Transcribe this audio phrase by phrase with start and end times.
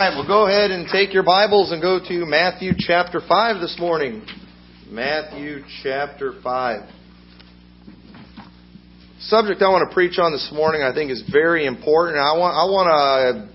[0.00, 3.60] All right, well, go ahead and take your Bibles and go to Matthew chapter 5
[3.60, 4.26] this morning.
[4.90, 6.80] Matthew chapter 5.
[9.20, 12.18] Subject I want to preach on this morning I think is very important.
[12.18, 13.46] I want I want to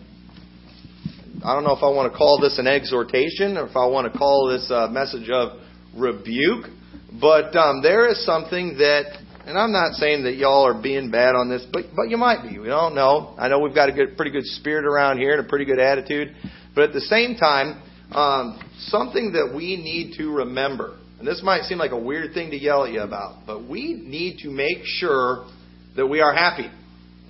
[1.46, 4.10] I don't know if I want to call this an exhortation or if I want
[4.10, 5.60] to call this a message of
[5.94, 6.68] rebuke,
[7.20, 11.36] but um, there is something that and I'm not saying that y'all are being bad
[11.36, 12.60] on this, but but you might be.
[12.60, 13.36] We don't know.
[13.38, 15.80] I know we've got a good, pretty good spirit around here and a pretty good
[15.80, 16.36] attitude,
[16.76, 17.82] but at the same time,
[18.12, 20.98] um, something that we need to remember.
[21.20, 23.94] And this might seem like a weird thing to yell at you about, but we
[23.94, 25.48] need to make sure
[25.96, 26.70] that we are happy.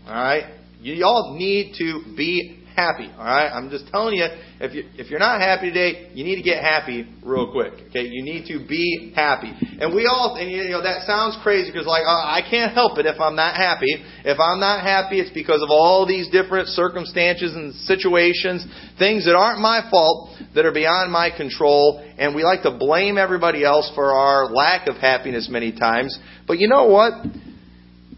[0.06, 3.10] All right, you all need to be happy.
[3.18, 4.28] All right, I'm just telling you,
[4.60, 7.74] if you if you're not happy today, you need to get happy real quick.
[7.90, 9.52] Okay, you need to be happy.
[9.80, 12.98] And we all, and you know, that sounds crazy because like uh, I can't help
[12.98, 14.04] it if I'm not happy.
[14.24, 18.66] If I'm not happy, it's because of all these different circumstances and situations,
[18.98, 23.18] things that aren't my fault, that are beyond my control, and we like to blame
[23.18, 26.18] everybody else for our lack of happiness many times.
[26.48, 27.14] But you know what?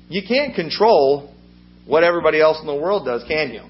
[0.09, 1.33] You can't control
[1.85, 3.61] what everybody else in the world does, can you?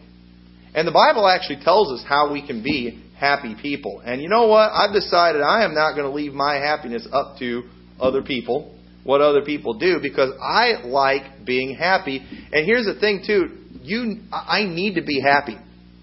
[0.73, 4.01] And the Bible actually tells us how we can be happy people.
[4.03, 4.71] And you know what?
[4.71, 7.63] I've decided I am not going to leave my happiness up to
[7.99, 12.17] other people, what other people do, because I like being happy.
[12.51, 15.57] And here's the thing too, you I need to be happy.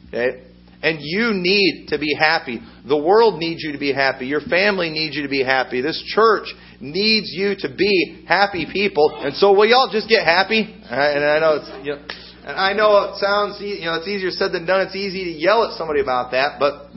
[0.08, 0.44] Okay?
[0.80, 2.60] And you need to be happy.
[2.86, 4.26] The world needs you to be happy.
[4.26, 5.80] Your family needs you to be happy.
[5.80, 6.46] This church
[6.80, 9.10] needs you to be happy people.
[9.20, 10.62] And so will y'all just get happy?
[10.88, 12.06] And I know it's you know,
[12.48, 14.86] and I know it sounds, you know, it's easier said than done.
[14.86, 16.88] It's easy to yell at somebody about that, but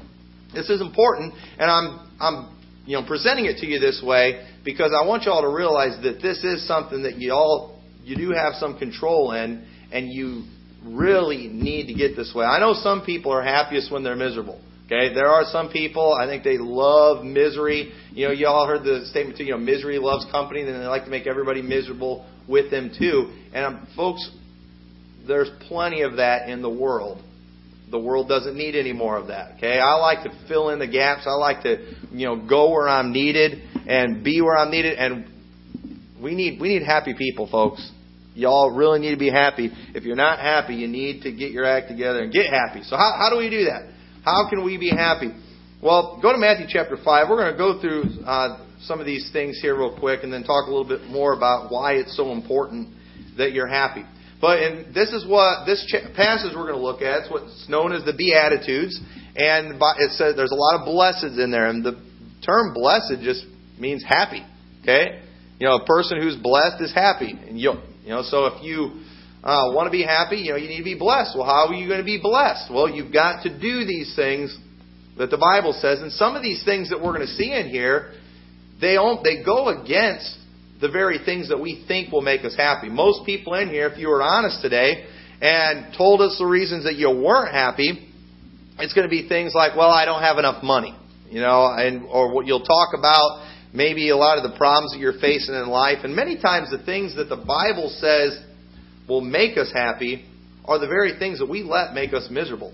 [0.53, 4.91] this is important, and I'm, I'm, you know, presenting it to you this way because
[4.97, 8.31] I want you all to realize that this is something that you all, you do
[8.31, 10.45] have some control in, and you
[10.85, 12.45] really need to get this way.
[12.45, 14.61] I know some people are happiest when they're miserable.
[14.85, 17.93] Okay, there are some people I think they love misery.
[18.11, 19.45] You know, you all heard the statement too.
[19.45, 23.31] You know, misery loves company, and they like to make everybody miserable with them too.
[23.53, 24.29] And um, folks,
[25.27, 27.21] there's plenty of that in the world.
[27.89, 29.57] The world doesn't need any more of that.
[29.57, 31.23] Okay, I like to fill in the gaps.
[31.25, 34.97] I like to, you know, go where I'm needed and be where I'm needed.
[34.97, 35.25] And
[36.21, 37.91] we need we need happy people, folks.
[38.33, 39.71] Y'all really need to be happy.
[39.93, 42.83] If you're not happy, you need to get your act together and get happy.
[42.83, 43.91] So how how do we do that?
[44.23, 45.33] How can we be happy?
[45.83, 47.27] Well, go to Matthew chapter five.
[47.29, 50.43] We're going to go through uh, some of these things here real quick, and then
[50.43, 52.89] talk a little bit more about why it's so important
[53.37, 54.05] that you're happy.
[54.41, 55.85] But in, this is what this
[56.15, 57.21] passage we're going to look at.
[57.21, 58.99] It's what's known as the Beatitudes,
[59.35, 61.93] and it says there's a lot of blesseds in there, and the
[62.43, 63.45] term blessed just
[63.79, 64.43] means happy.
[64.81, 65.21] Okay,
[65.59, 68.99] you know, a person who's blessed is happy, and you you know, so if you
[69.43, 71.37] uh, want to be happy, you know, you need to be blessed.
[71.37, 72.73] Well, how are you going to be blessed?
[72.73, 74.57] Well, you've got to do these things
[75.17, 77.69] that the Bible says, and some of these things that we're going to see in
[77.69, 78.13] here,
[78.81, 80.35] they don't, they go against
[80.81, 82.89] the very things that we think will make us happy.
[82.89, 85.05] Most people in here, if you were honest today
[85.41, 88.07] and told us the reasons that you weren't happy,
[88.79, 90.97] it's going to be things like, well, I don't have enough money,
[91.29, 94.99] you know, and or what you'll talk about maybe a lot of the problems that
[94.99, 98.37] you're facing in life, and many times the things that the Bible says
[99.07, 100.25] will make us happy
[100.65, 102.73] are the very things that we let make us miserable.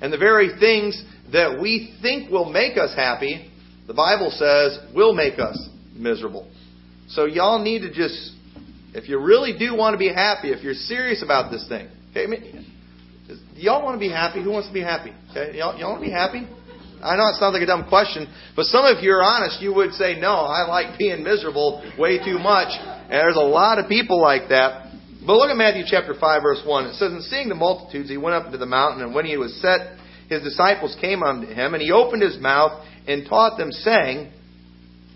[0.00, 1.02] And the very things
[1.32, 3.50] that we think will make us happy,
[3.86, 6.50] the Bible says will make us miserable.
[7.08, 8.32] So y'all need to just,
[8.94, 12.26] if you really do want to be happy, if you're serious about this thing, okay,
[13.54, 14.42] y'all want to be happy?
[14.42, 15.12] Who wants to be happy?
[15.30, 16.46] Okay, y'all, y'all want to be happy?
[17.02, 18.26] I know it sounds like a dumb question,
[18.56, 19.60] but some of you are honest.
[19.60, 22.72] You would say, no, I like being miserable way too much.
[22.72, 24.88] And there's a lot of people like that.
[25.26, 26.86] But look at Matthew chapter 5 verse 1.
[26.86, 29.36] It says, And seeing the multitudes, he went up into the mountain, and when he
[29.36, 29.98] was set,
[30.28, 34.32] his disciples came unto him, and he opened his mouth and taught them, saying,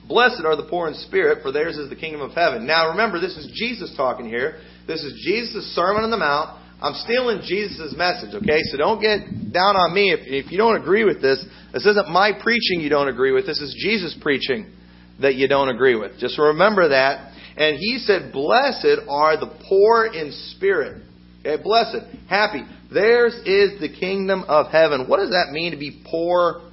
[0.08, 2.66] Blessed are the poor in spirit, for theirs is the kingdom of heaven.
[2.66, 4.60] Now remember, this is Jesus talking here.
[4.86, 6.58] This is Jesus' Sermon on the Mount.
[6.80, 8.60] I'm stealing Jesus' message, okay?
[8.70, 11.44] So don't get down on me if, if you don't agree with this.
[11.72, 13.46] This isn't my preaching you don't agree with.
[13.46, 14.72] This is Jesus' preaching
[15.20, 16.18] that you don't agree with.
[16.18, 17.34] Just remember that.
[17.56, 21.02] And he said, Blessed are the poor in spirit.
[21.40, 22.62] Okay, blessed, happy.
[22.92, 25.06] Theirs is the kingdom of heaven.
[25.08, 26.67] What does that mean to be poor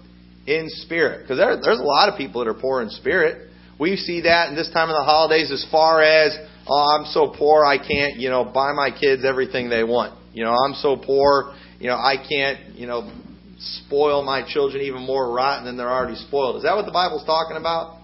[0.48, 1.22] in spirit.
[1.22, 3.50] Because there, there's a lot of people that are poor in spirit.
[3.80, 6.38] We see that in this time of the holidays as far as,
[6.68, 10.18] oh, I'm so poor I can't, you know, buy my kids everything they want.
[10.34, 13.12] You know, I'm so poor, you know, I can't, you know,
[13.58, 16.58] spoil my children even more rotten than they're already spoiled.
[16.58, 18.02] Is that what the Bible's talking about?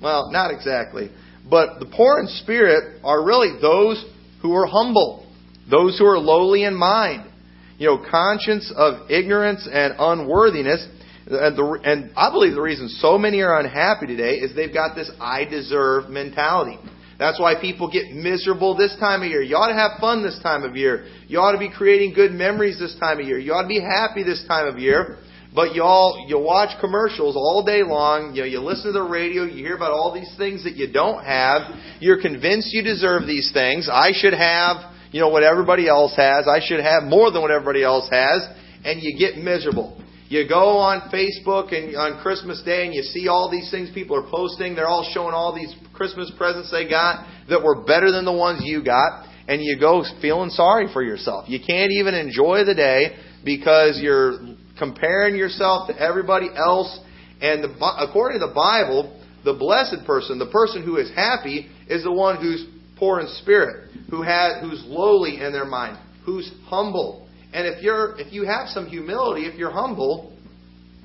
[0.00, 1.10] Well, not exactly.
[1.48, 4.04] But the poor in spirit are really those
[4.42, 5.26] who are humble,
[5.70, 7.30] those who are lowly in mind.
[7.78, 10.86] you know, conscience of ignorance and unworthiness.
[11.26, 14.94] And, the, and I believe the reason so many are unhappy today is they've got
[14.94, 16.78] this I deserve mentality.
[17.18, 19.40] That's why people get miserable this time of year.
[19.40, 21.06] You ought to have fun this time of year.
[21.28, 23.38] You ought to be creating good memories this time of year.
[23.38, 25.18] You ought to be happy this time of year.
[25.54, 28.34] But y'all, you watch commercials all day long.
[28.34, 29.44] You know, you listen to the radio.
[29.44, 31.62] You hear about all these things that you don't have.
[32.00, 33.88] You're convinced you deserve these things.
[33.90, 36.48] I should have, you know, what everybody else has.
[36.48, 38.42] I should have more than what everybody else has.
[38.84, 40.03] And you get miserable.
[40.34, 44.16] You go on Facebook and on Christmas Day and you see all these things people
[44.16, 44.74] are posting.
[44.74, 48.62] They're all showing all these Christmas presents they got that were better than the ones
[48.64, 49.28] you got.
[49.46, 51.48] And you go feeling sorry for yourself.
[51.48, 53.14] You can't even enjoy the day
[53.44, 56.98] because you're comparing yourself to everybody else.
[57.40, 57.70] And the,
[58.00, 62.42] according to the Bible, the blessed person, the person who is happy, is the one
[62.42, 62.66] who's
[62.98, 65.96] poor in spirit, who has, who's lowly in their mind,
[66.26, 67.23] who's humble.
[67.54, 70.36] And if you're, if you have some humility, if you're humble,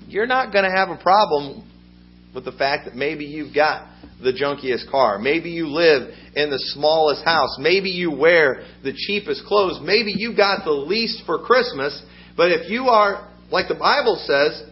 [0.08, 1.64] you're not going to have a problem
[2.34, 3.88] with the fact that maybe you've got
[4.22, 5.20] the junkiest car.
[5.20, 7.56] Maybe you live in the smallest house.
[7.60, 9.80] Maybe you wear the cheapest clothes.
[9.82, 12.02] Maybe you got the least for Christmas.
[12.36, 14.64] But if you are like the Bible says,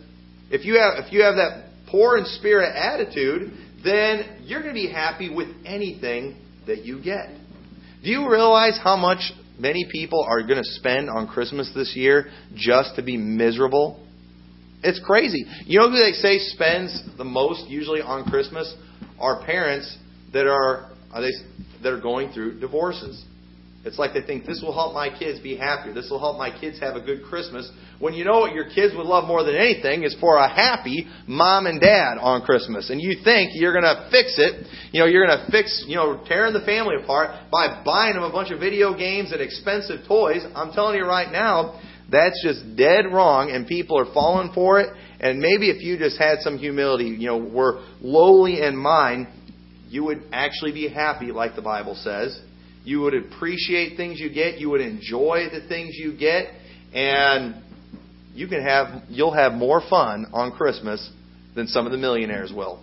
[0.49, 3.53] if you have if you have that poor in spirit attitude,
[3.83, 7.29] then you're going to be happy with anything that you get.
[8.03, 12.29] Do you realize how much many people are going to spend on Christmas this year
[12.55, 14.05] just to be miserable?
[14.83, 15.45] It's crazy.
[15.65, 18.73] You know who they say spends the most usually on Christmas?
[19.19, 19.97] Are parents
[20.33, 21.31] that are, are they,
[21.83, 23.23] that are going through divorces.
[23.87, 25.93] It's like they think this will help my kids be happier.
[25.93, 27.71] This will help my kids have a good Christmas.
[27.99, 31.07] When you know what your kids would love more than anything is for a happy
[31.25, 32.89] mom and dad on Christmas.
[32.89, 34.67] And you think you're going to fix it.
[34.91, 38.23] You know, you're going to fix, you know, tearing the family apart by buying them
[38.23, 40.43] a bunch of video games and expensive toys.
[40.53, 41.81] I'm telling you right now,
[42.11, 44.89] that's just dead wrong and people are falling for it.
[45.21, 49.27] And maybe if you just had some humility, you know, were lowly in mind,
[49.87, 52.41] you would actually be happy like the Bible says
[52.87, 54.59] you would appreciate things you get.
[54.59, 56.45] You would enjoy the things you get.
[56.93, 57.61] And
[58.33, 61.11] you can have, you'll have more fun on Christmas
[61.53, 62.81] than some of the millionaires will.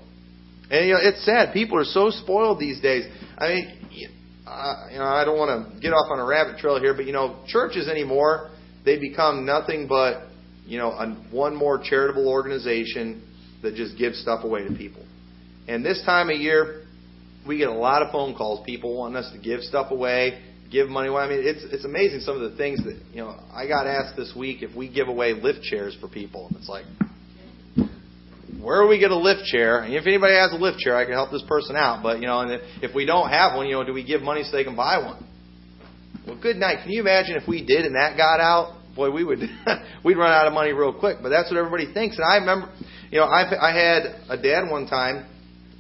[0.71, 1.55] And you know, it's sad.
[1.55, 3.07] People are so spoiled these days.
[3.39, 3.79] I mean,
[4.47, 7.07] uh, you know, I don't want to get off on a rabbit trail here, but
[7.07, 8.51] you know, churches anymore,
[8.85, 10.27] they become nothing but,
[10.67, 13.27] you know, a, one more charitable organization
[13.63, 15.03] that just gives stuff away to people.
[15.67, 16.84] And this time of year,
[17.47, 20.89] we get a lot of phone calls, people wanting us to give stuff away, give
[20.89, 21.23] money away.
[21.23, 23.39] I mean, it's it's amazing some of the things that you know.
[23.53, 26.69] I got asked this week if we give away lift chairs for people, and it's
[26.69, 26.85] like,
[28.61, 29.81] where do we get a lift chair?
[29.81, 32.03] And if anybody has a lift chair, I can help this person out.
[32.03, 34.43] But you know, and if we don't have one, you know, do we give money
[34.43, 35.25] so they can buy one?
[36.27, 36.79] Well, good night.
[36.83, 38.81] Can you imagine if we did and that got out?
[38.97, 39.41] Boy, we would
[40.05, 41.19] we'd run out of money real quick.
[41.23, 42.17] But that's what everybody thinks.
[42.17, 42.73] And I remember,
[43.11, 45.27] you know, I I had a dad one time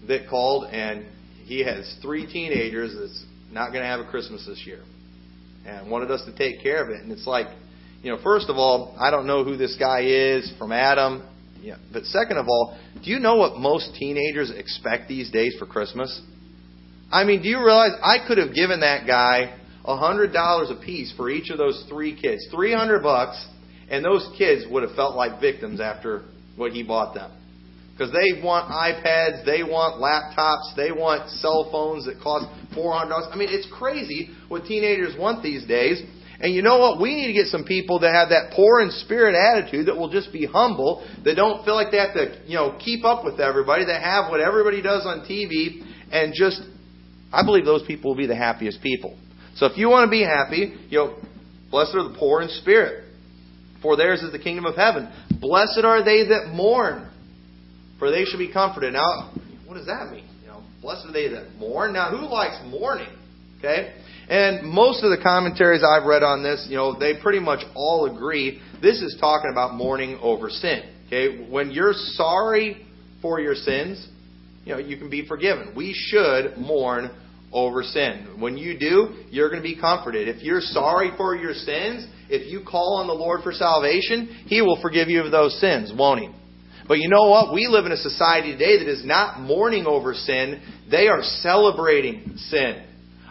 [0.07, 1.07] that called and
[1.45, 4.83] he has three teenagers that's not going to have a Christmas this year
[5.67, 7.03] and wanted us to take care of it.
[7.03, 7.47] And it's like,
[8.03, 11.27] you know, first of all, I don't know who this guy is from Adam.
[11.61, 11.77] Yeah.
[11.93, 16.21] But second of all, do you know what most teenagers expect these days for Christmas?
[17.11, 20.75] I mean, do you realize I could have given that guy a hundred dollars a
[20.75, 23.47] piece for each of those three kids, three hundred bucks,
[23.91, 26.25] and those kids would have felt like victims after
[26.57, 27.31] what he bought them.
[27.95, 33.31] Because they want iPads, they want laptops, they want cell phones that cost $400.
[33.31, 36.03] I mean, it's crazy what teenagers want these days.
[36.41, 37.01] And you know what?
[37.01, 40.11] We need to get some people that have that poor in spirit attitude that will
[40.11, 43.39] just be humble, that don't feel like they have to, you know, keep up with
[43.39, 46.61] everybody, that have what everybody does on TV, and just,
[47.33, 49.17] I believe those people will be the happiest people.
[49.55, 51.17] So if you want to be happy, you know,
[51.71, 53.05] blessed are the poor in spirit,
[53.81, 55.13] for theirs is the kingdom of heaven.
[55.41, 57.09] Blessed are they that mourn,
[57.99, 58.93] for they shall be comforted.
[58.93, 59.33] Now,
[59.67, 60.29] what does that mean?
[60.43, 61.93] You know, blessed are they that mourn.
[61.93, 63.09] Now, who likes mourning?
[63.59, 63.95] Okay?
[64.29, 68.07] And most of the commentaries I've read on this, you know, they pretty much all
[68.15, 70.83] agree this is talking about mourning over sin.
[71.07, 71.47] Okay?
[71.51, 72.87] When you're sorry
[73.21, 74.07] for your sins,
[74.65, 75.75] you know, you can be forgiven.
[75.77, 77.11] We should mourn
[77.53, 78.37] over sin.
[78.39, 80.29] When you do, you're going to be comforted.
[80.29, 84.61] If you're sorry for your sins, if you call on the Lord for salvation, He
[84.63, 86.29] will forgive you of those sins, won't He?
[86.87, 87.55] But you know what?
[87.55, 92.35] We live in a society today that is not mourning over sin, they are celebrating
[92.37, 92.85] sin.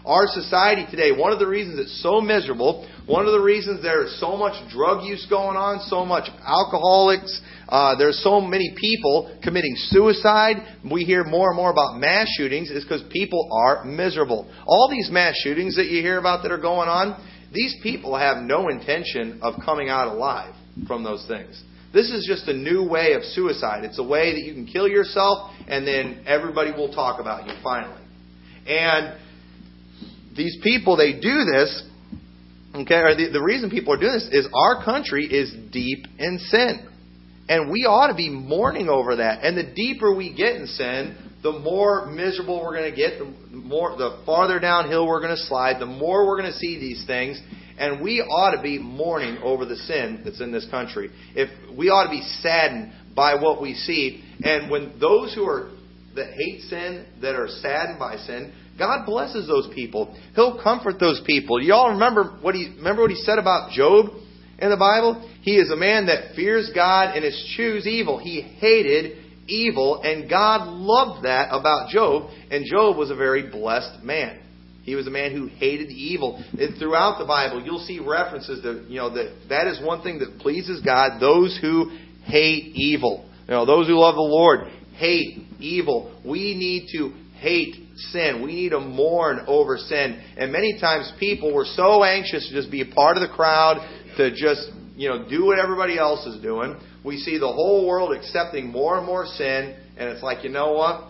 [0.05, 4.03] Our society today, one of the reasons it's so miserable, one of the reasons there
[4.03, 9.39] is so much drug use going on, so much alcoholics, uh, there's so many people
[9.41, 10.57] committing suicide.
[10.91, 14.51] We hear more and more about mass shootings is because people are miserable.
[14.67, 18.43] All these mass shootings that you hear about that are going on, these people have
[18.43, 20.53] no intention of coming out alive
[20.85, 21.63] from those things.
[21.93, 23.83] This is just a new way of suicide.
[23.83, 27.53] It's a way that you can kill yourself and then everybody will talk about you
[27.61, 28.01] finally.
[28.65, 29.19] And
[30.35, 31.83] these people, they do this,
[32.75, 36.39] okay, or the, the reason people are doing this is our country is deep in
[36.39, 36.89] sin.
[37.47, 39.43] And we ought to be mourning over that.
[39.43, 43.57] And the deeper we get in sin, the more miserable we're going to get, the
[43.57, 47.05] more, the farther downhill we're going to slide, the more we're going to see these
[47.05, 47.39] things.
[47.77, 51.09] And we ought to be mourning over the sin that's in this country.
[51.35, 54.23] If we ought to be saddened by what we see.
[54.43, 55.71] And when those who are
[56.15, 60.15] that hate sin, that are saddened by sin, God blesses those people.
[60.35, 61.61] He'll comfort those people.
[61.61, 64.07] Y'all remember what he remember what he said about Job
[64.59, 65.29] in the Bible?
[65.41, 68.17] He is a man that fears God and is eschews evil.
[68.17, 74.03] He hated evil, and God loved that about Job, and Job was a very blessed
[74.03, 74.39] man.
[74.83, 76.43] He was a man who hated evil.
[76.59, 80.19] And throughout the Bible, you'll see references to, you know, that that is one thing
[80.19, 81.89] that pleases God, those who
[82.25, 83.29] hate evil.
[83.47, 86.19] You know, those who love the Lord hate evil.
[86.25, 87.75] We need to hate
[88.11, 88.41] sin.
[88.43, 90.21] We need to mourn over sin.
[90.37, 93.77] And many times people were so anxious to just be a part of the crowd,
[94.17, 96.77] to just, you know, do what everybody else is doing.
[97.03, 100.73] We see the whole world accepting more and more sin, and it's like, you know
[100.73, 101.09] what?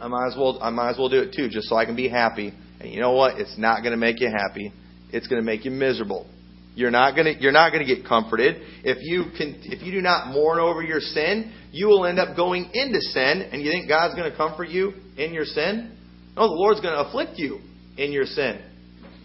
[0.00, 1.96] I might as well I might as well do it too, just so I can
[1.96, 2.52] be happy.
[2.80, 3.38] And you know what?
[3.38, 4.72] It's not going to make you happy.
[5.12, 6.26] It's going to make you miserable.
[6.74, 9.92] You're not going to you're not going to get comforted if you can if you
[9.92, 11.52] do not mourn over your sin.
[11.72, 14.92] You will end up going into sin, and you think God's going to comfort you
[15.16, 15.96] in your sin?
[16.36, 17.60] No, the Lord's going to afflict you
[17.96, 18.60] in your sin.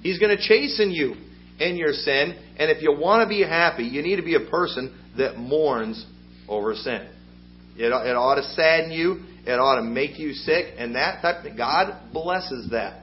[0.01, 1.15] He's going to chasten you
[1.59, 2.35] in your sin.
[2.57, 6.05] And if you want to be happy, you need to be a person that mourns
[6.47, 7.07] over sin.
[7.75, 9.23] It, it ought to sadden you.
[9.45, 11.43] It ought to make you sick, and that type.
[11.45, 13.00] Of, God blesses that.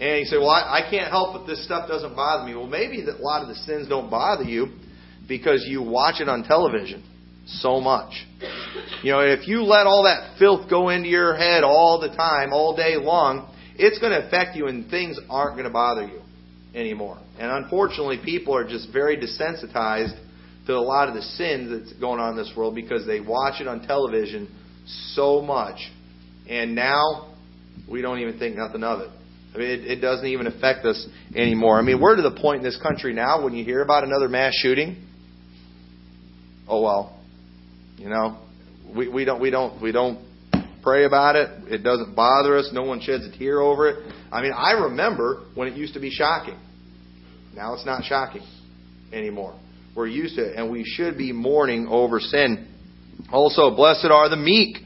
[0.00, 1.46] And you say, well, I, I can't help it.
[1.46, 2.56] This stuff doesn't bother me.
[2.56, 4.68] Well, maybe that a lot of the sins don't bother you
[5.28, 7.04] because you watch it on television
[7.46, 8.12] so much.
[9.02, 12.52] You know, if you let all that filth go into your head all the time,
[12.52, 16.20] all day long, it's going to affect you and things aren't going to bother you
[16.74, 17.18] anymore.
[17.38, 20.18] And unfortunately, people are just very desensitized
[20.66, 23.60] to a lot of the sins that's going on in this world because they watch
[23.60, 24.48] it on television
[25.12, 25.78] so much.
[26.48, 27.34] And now
[27.88, 29.10] we don't even think nothing of it.
[29.54, 31.78] I mean, it, it doesn't even affect us anymore.
[31.78, 34.28] I mean, we're to the point in this country now when you hear about another
[34.28, 35.06] mass shooting.
[36.66, 37.20] Oh well,
[37.96, 38.38] you know,
[38.94, 40.18] we, we don't we don't we don't
[40.82, 41.72] pray about it.
[41.72, 42.70] It doesn't bother us.
[42.72, 44.12] No one sheds a tear over it.
[44.32, 46.58] I mean, I remember when it used to be shocking.
[47.54, 48.42] Now it's not shocking
[49.12, 49.58] anymore.
[49.94, 52.68] We're used to it, and we should be mourning over sin.
[53.32, 54.78] Also, blessed are the meek,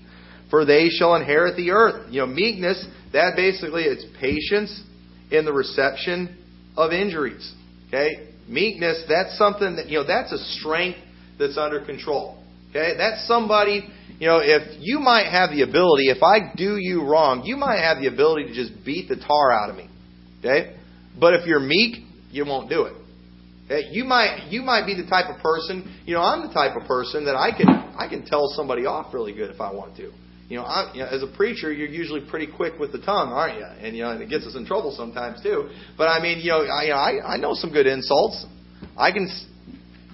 [0.51, 2.09] for they shall inherit the earth.
[2.11, 4.83] You know, meekness that basically it's patience
[5.31, 6.37] in the reception
[6.77, 7.55] of injuries.
[7.89, 8.29] Okay?
[8.49, 10.99] Meekness, that's something that, you know, that's a strength
[11.39, 12.43] that's under control.
[12.71, 12.95] Okay?
[12.97, 13.89] That's somebody,
[14.19, 17.81] you know, if you might have the ability, if I do you wrong, you might
[17.81, 19.89] have the ability to just beat the tar out of me.
[20.41, 20.77] Okay?
[21.19, 22.95] But if you're meek, you won't do it.
[23.67, 23.89] Okay?
[23.91, 26.87] You might you might be the type of person, you know, I'm the type of
[26.87, 30.13] person that I can I can tell somebody off really good if I want to.
[30.49, 33.33] You know, I, you know, as a preacher, you're usually pretty quick with the tongue,
[33.33, 33.65] aren't you?
[33.65, 35.69] And you know, and it gets us in trouble sometimes too.
[35.97, 38.47] But I mean, you know, I, I, I know some good insults.
[38.97, 39.29] I can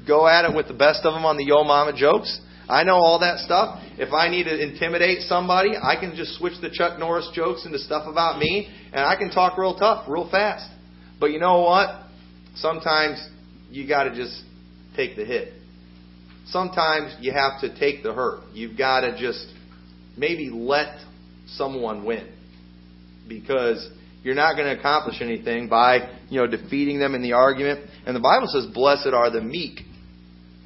[0.06, 2.40] go at it with the best of them on the yo mama jokes.
[2.68, 3.80] I know all that stuff.
[3.96, 7.78] If I need to intimidate somebody, I can just switch the Chuck Norris jokes into
[7.78, 10.68] stuff about me, and I can talk real tough, real fast.
[11.20, 12.06] But you know what?
[12.56, 13.24] Sometimes
[13.70, 14.42] you got to just
[14.96, 15.52] take the hit.
[16.46, 18.40] Sometimes you have to take the hurt.
[18.52, 19.46] You've got to just
[20.16, 20.98] maybe let
[21.46, 22.32] someone win
[23.28, 23.88] because
[24.22, 27.88] you're not going to accomplish anything by you know defeating them in the argument.
[28.06, 29.80] And the Bible says, "Blessed are the meek,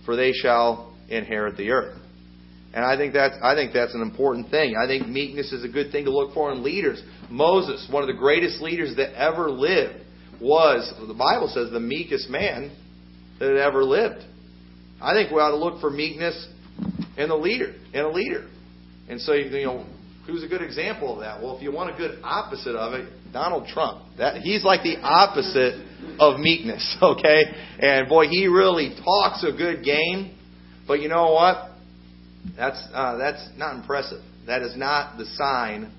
[0.04, 1.98] for they shall inherit the earth."
[2.72, 4.74] And I think that's I think that's an important thing.
[4.76, 7.02] I think meekness is a good thing to look for in leaders.
[7.30, 10.04] Moses, one of the greatest leaders that ever lived,
[10.40, 12.70] was the Bible says the meekest man
[13.40, 14.24] that ever lived.
[15.00, 16.46] I think we ought to look for meekness
[17.16, 18.48] in a leader, in a leader.
[19.08, 19.86] And so, you know,
[20.26, 21.42] who's a good example of that?
[21.42, 24.02] Well, if you want a good opposite of it, Donald Trump.
[24.18, 25.84] That he's like the opposite
[26.18, 27.42] of meekness, okay?
[27.78, 30.36] And boy, he really talks a good game,
[30.86, 31.70] but you know what?
[32.56, 34.22] That's uh, that's not impressive.
[34.46, 35.92] That is not the sign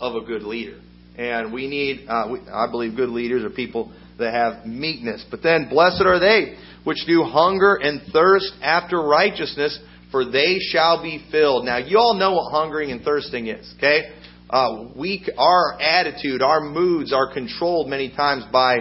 [0.00, 0.80] of a good leader.
[1.16, 5.24] And we need, uh, we, I believe, good leaders are people that have meekness.
[5.30, 9.78] But then, blessed are they which do hunger and thirst after righteousness,
[10.12, 11.64] for they shall be filled.
[11.64, 14.12] Now, you all know what hungering and thirsting is, okay?
[14.48, 18.80] Uh, we, our attitude, our moods are controlled many times by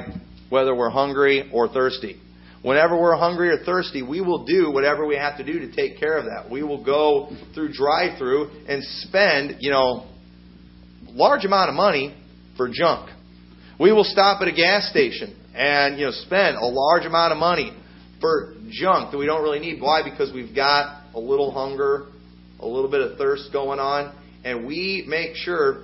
[0.50, 2.22] whether we're hungry or thirsty.
[2.62, 5.98] Whenever we're hungry or thirsty, we will do whatever we have to do to take
[5.98, 6.52] care of that.
[6.52, 10.06] We will go through drive-through and spend, you know,
[11.08, 12.16] large amount of money
[12.58, 13.10] for junk.
[13.80, 17.40] We will stop at a gas station and, you know, spend a large amount of
[17.40, 17.76] money
[18.20, 19.82] for junk that we don't really need.
[19.82, 20.04] Why?
[20.04, 22.08] Because we've got a little hunger,
[22.60, 25.84] a little bit of thirst going on, and we make sure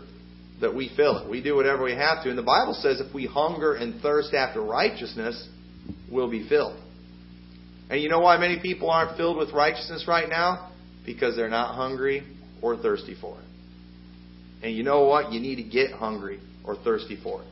[0.62, 1.30] that we fill it.
[1.30, 2.30] We do whatever we have to.
[2.30, 5.48] And the Bible says if we hunger and thirst after righteousness,
[6.12, 6.80] we'll be filled.
[7.90, 10.72] And you know why many people aren't filled with righteousness right now?
[11.06, 12.24] Because they're not hungry
[12.62, 13.46] or thirsty for it.
[14.64, 15.32] And you know what?
[15.32, 17.48] You need to get hungry or thirsty for it.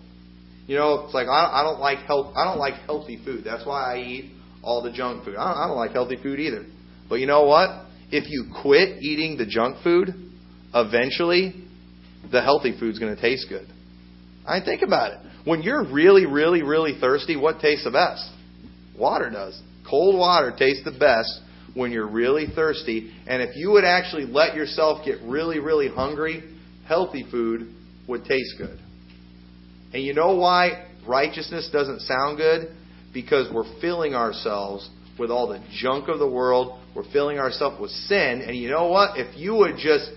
[0.68, 2.34] You know, it's like I, I don't like health.
[2.36, 3.44] I don't like healthy food.
[3.46, 4.32] That's why I eat
[4.64, 5.36] all the junk food.
[5.36, 6.66] I don't, I don't like healthy food either.
[7.10, 7.86] But you know what?
[8.12, 10.10] If you quit eating the junk food,
[10.74, 11.54] eventually
[12.32, 13.68] the healthy food's going to taste good.
[14.48, 15.20] I think about it.
[15.46, 18.30] When you're really, really, really thirsty, what tastes the best?
[18.98, 19.62] Water does.
[19.90, 21.42] Cold water tastes the best
[21.76, 23.14] when you're really thirsty.
[23.28, 26.44] And if you would actually let yourself get really, really hungry,
[26.88, 27.74] healthy food
[28.08, 28.80] would taste good.
[29.94, 32.76] And you know why righteousness doesn't sound good?
[33.14, 36.80] Because we're filling ourselves with all the junk of the world.
[36.96, 38.44] We're filling ourselves with sin.
[38.46, 39.18] And you know what?
[39.18, 40.10] If you would just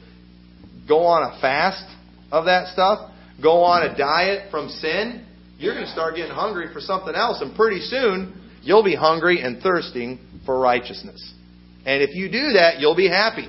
[0.86, 1.84] go on a fast
[2.30, 3.10] of that stuff,
[3.42, 5.26] go on a diet from sin,
[5.58, 7.40] you're going to start getting hungry for something else.
[7.40, 11.34] And pretty soon, you'll be hungry and thirsting for righteousness.
[11.84, 13.48] And if you do that, you'll be happy.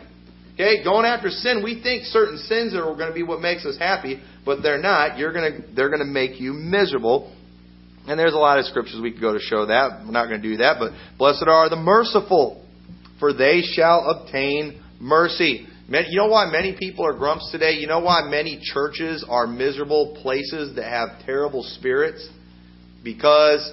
[0.56, 3.78] Okay, going after sin, we think certain sins are going to be what makes us
[3.78, 5.18] happy, but they're not.
[5.18, 7.34] You're going to, they're going to make you miserable.
[8.08, 10.04] And there's a lot of scriptures we could go to show that.
[10.04, 12.66] We're not going to do that, but blessed are the merciful,
[13.20, 15.68] for they shall obtain mercy.
[15.90, 17.72] You know why many people are grumps today?
[17.74, 22.28] You know why many churches are miserable places that have terrible spirits?
[23.04, 23.72] Because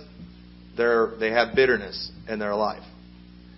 [0.76, 2.82] they're, they have bitterness in their life.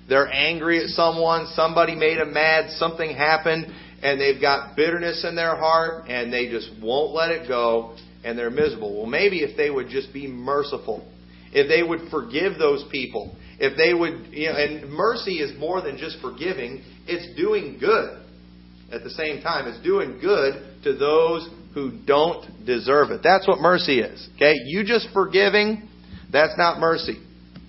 [0.08, 3.66] They're angry at someone, somebody made them mad, something happened,
[4.02, 8.38] and they've got bitterness in their heart, and they just won't let it go, and
[8.38, 8.96] they're miserable.
[8.96, 11.06] Well, maybe if they would just be merciful,
[11.52, 15.80] if they would forgive those people, if they would, you know, and mercy is more
[15.82, 18.22] than just forgiving, it's doing good
[18.92, 19.66] at the same time.
[19.66, 23.20] It's doing good to those who don't deserve it.
[23.22, 24.28] That's what mercy is.
[24.36, 24.54] Okay?
[24.66, 25.88] You just forgiving,
[26.32, 27.18] that's not mercy.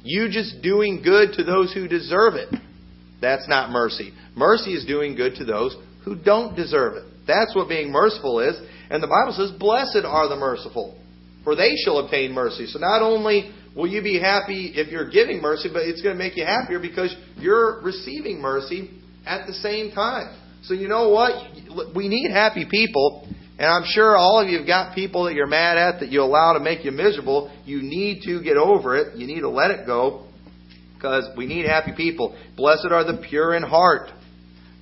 [0.04, 2.54] You just doing good to those who deserve it.
[3.22, 4.14] That's not mercy.
[4.36, 5.76] Mercy is doing good to those
[6.06, 7.04] who don't deserve it.
[7.28, 8.56] That's what being merciful is.
[8.90, 10.98] And the Bible says, Blessed are the merciful,
[11.44, 12.66] for they shall obtain mercy.
[12.68, 16.20] So not only will you be happy if you're giving mercy, but it's going to
[16.22, 18.92] make you happier because you're receiving mercy
[19.26, 20.38] at the same time.
[20.64, 21.96] So you know what?
[21.96, 23.26] We need happy people.
[23.58, 26.22] And I'm sure all of you have got people that you're mad at that you
[26.22, 27.52] allow to make you miserable.
[27.66, 29.18] You need to get over it.
[29.18, 30.28] You need to let it go
[30.96, 32.38] because we need happy people.
[32.58, 34.10] Blessed are the pure in heart,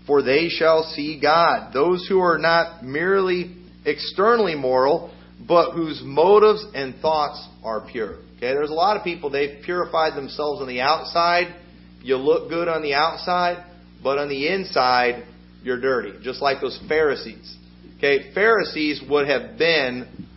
[0.07, 1.71] for they shall see God.
[1.71, 3.55] Those who are not merely
[3.86, 5.13] externally moral,
[5.45, 8.15] but whose motives and thoughts are pure.
[8.38, 11.56] Okay, there's a lot of people, they've purified themselves on the outside.
[12.02, 13.65] You look good on the outside,
[14.04, 15.26] but on the inside,
[15.63, 16.13] you're dirty.
[16.21, 17.58] Just like those Pharisees.
[17.97, 20.28] Okay, Pharisees would have been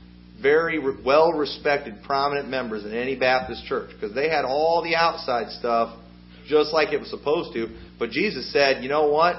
[0.41, 5.51] very well respected, prominent members in any Baptist church because they had all the outside
[5.53, 5.99] stuff
[6.47, 7.69] just like it was supposed to.
[7.99, 9.37] But Jesus said, you know what?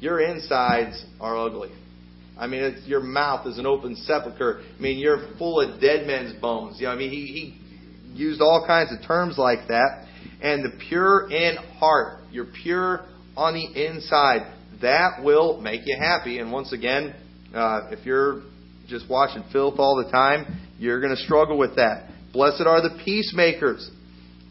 [0.00, 1.70] Your insides are ugly.
[2.38, 4.60] I mean, your mouth is an open sepulcher.
[4.78, 6.80] I mean, you're full of dead men's bones.
[6.80, 10.06] You know, I mean, he, he used all kinds of terms like that.
[10.42, 13.04] And the pure in heart, you're pure
[13.36, 16.38] on the inside that will make you happy.
[16.38, 17.14] And once again,
[17.54, 18.42] uh, if you're
[18.88, 22.08] just watching filth all the time, you're going to struggle with that.
[22.32, 23.90] Blessed are the peacemakers,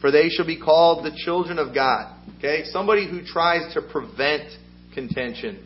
[0.02, 2.16] for they shall be called the children of God.
[2.38, 2.64] Okay?
[2.66, 4.52] Somebody who tries to prevent
[4.94, 5.66] contention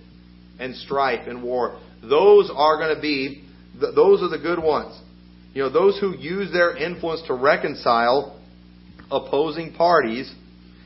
[0.60, 1.80] and strife and war.
[2.10, 3.44] Those are going to be,
[3.80, 5.00] those are the good ones.
[5.54, 8.40] You know, those who use their influence to reconcile
[9.12, 10.34] opposing parties,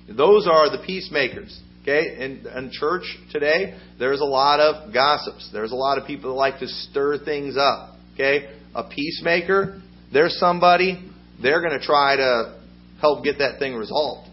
[0.09, 1.59] those are the peacemakers.
[1.81, 5.49] Okay, in, in church today, there's a lot of gossips.
[5.53, 7.95] There's a lot of people that like to stir things up.
[8.13, 11.09] Okay, a peacemaker, there's somebody,
[11.41, 12.59] they're going to try to
[12.99, 14.29] help get that thing resolved.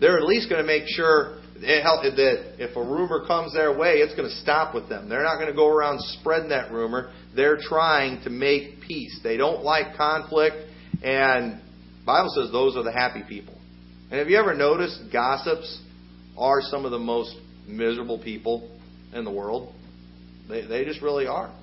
[0.00, 4.14] They're at least going to make sure that if a rumor comes their way, it's
[4.14, 5.08] going to stop with them.
[5.08, 7.12] They're not going to go around spreading that rumor.
[7.34, 9.20] They're trying to make peace.
[9.22, 10.56] They don't like conflict,
[11.02, 11.60] and
[12.04, 13.54] Bible says those are the happy people.
[14.10, 15.80] And have you ever noticed gossips?
[16.36, 18.70] are some of the most miserable people
[19.12, 19.72] in the world.
[20.48, 21.54] They, they just really are.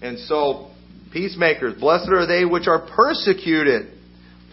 [0.00, 0.70] And so,
[1.12, 3.92] peacemakers, blessed are they which are persecuted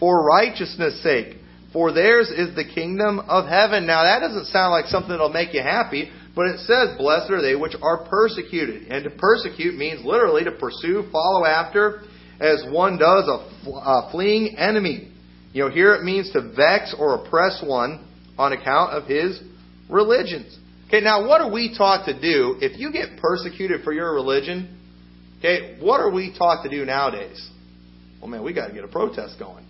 [0.00, 1.36] for righteousness' sake.
[1.72, 3.86] For theirs is the kingdom of heaven.
[3.86, 7.42] Now that doesn't sound like something that'll make you happy, but it says, Blessed are
[7.42, 8.88] they which are persecuted.
[8.88, 12.02] And to persecute means literally to pursue, follow after,
[12.40, 15.12] as one does a, a fleeing enemy.
[15.52, 18.06] You know, here it means to vex or oppress one
[18.38, 19.40] on account of his
[19.88, 20.58] religions.
[20.88, 24.78] Okay, now what are we taught to do if you get persecuted for your religion?
[25.38, 27.50] Okay, what are we taught to do nowadays?
[28.20, 29.65] Well, man, we got to get a protest going.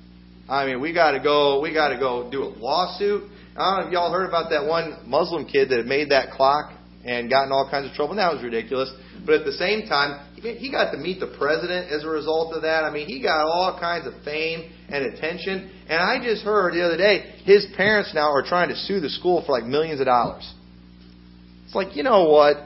[0.48, 1.60] I mean, we got to go.
[1.60, 3.24] We got to go do a lawsuit.
[3.56, 6.30] I don't know if y'all heard about that one Muslim kid that had made that
[6.30, 6.72] clock
[7.04, 8.16] and gotten all kinds of trouble.
[8.16, 8.92] That was ridiculous.
[9.24, 12.62] But at the same time, he got to meet the president as a result of
[12.62, 12.84] that.
[12.84, 15.70] I mean, he got all kinds of fame and attention.
[15.88, 19.08] And I just heard the other day his parents now are trying to sue the
[19.08, 20.52] school for like millions of dollars.
[21.64, 22.56] It's like, you know what?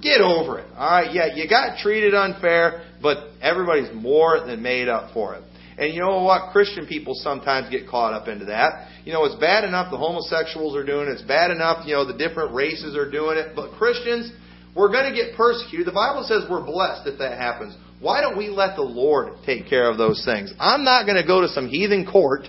[0.00, 0.66] Get over it.
[0.76, 5.42] All right, yeah, you got treated unfair, but everybody's more than made up for it.
[5.78, 6.52] And you know what?
[6.52, 8.88] Christian people sometimes get caught up into that.
[9.04, 11.12] You know, it's bad enough the homosexuals are doing it.
[11.12, 13.54] It's bad enough, you know, the different races are doing it.
[13.54, 14.32] But Christians,
[14.74, 15.86] we're going to get persecuted.
[15.86, 17.76] The Bible says we're blessed if that happens.
[18.00, 20.52] Why don't we let the Lord take care of those things?
[20.58, 22.46] I'm not going to go to some heathen court